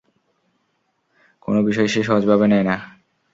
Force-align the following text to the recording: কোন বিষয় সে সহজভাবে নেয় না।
কোন 1.43 1.55
বিষয় 1.67 1.89
সে 1.93 2.01
সহজভাবে 2.07 2.45
নেয় 2.51 2.65
না। 2.69 2.75